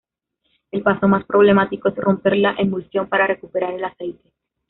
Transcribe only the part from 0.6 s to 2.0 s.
El paso más problemático es